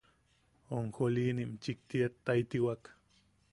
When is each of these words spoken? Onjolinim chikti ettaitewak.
Onjolinim 0.77 1.51
chikti 1.67 2.03
ettaitewak. 2.09 2.93